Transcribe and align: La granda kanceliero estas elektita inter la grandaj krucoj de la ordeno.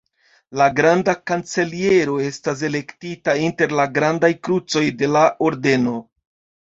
La 0.59 0.67
granda 0.79 1.13
kanceliero 1.31 2.15
estas 2.29 2.63
elektita 2.69 3.37
inter 3.51 3.77
la 3.81 3.85
grandaj 3.99 4.33
krucoj 4.49 4.85
de 5.03 5.11
la 5.19 5.23
ordeno. 5.51 5.95